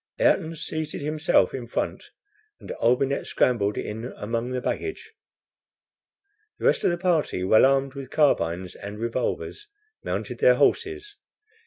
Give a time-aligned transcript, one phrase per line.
[0.17, 2.09] Ayrton seated himself in front,
[2.59, 5.13] and Olbinett scrambled in among the luggage.
[6.57, 9.67] The rest of the party, well armed with carbines and revolvers,
[10.03, 11.17] mounted their horses.